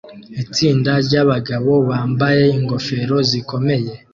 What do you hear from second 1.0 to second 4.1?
ryabagabo bambaye ingofero zikomeye